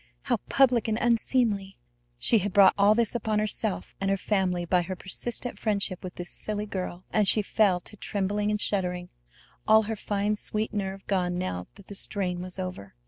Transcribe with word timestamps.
How 0.23 0.37
public 0.49 0.87
and 0.87 0.97
unseemly! 0.99 1.77
She 2.17 2.39
had 2.39 2.53
brought 2.53 2.73
all 2.75 2.95
this 2.95 3.13
upon 3.13 3.37
herself 3.37 3.93
and 4.01 4.09
her 4.09 4.17
family 4.17 4.65
by 4.65 4.81
her 4.81 4.95
persistent 4.95 5.59
friendship 5.59 6.03
with 6.03 6.15
this 6.15 6.31
silly 6.31 6.65
girl! 6.65 7.03
And 7.11 7.27
she 7.27 7.43
fell 7.43 7.79
to 7.81 7.97
trembling 7.97 8.49
and 8.49 8.59
shuddering, 8.59 9.09
all 9.67 9.83
her 9.83 9.95
fine, 9.95 10.37
sweet 10.37 10.73
nerve 10.73 11.05
gone 11.05 11.37
now 11.37 11.67
that 11.75 11.85
the 11.85 11.93
strain 11.93 12.41
was 12.41 12.57
over. 12.57 12.95